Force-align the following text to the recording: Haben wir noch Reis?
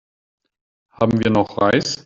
Haben 0.89 1.23
wir 1.23 1.29
noch 1.29 1.59
Reis? 1.61 1.99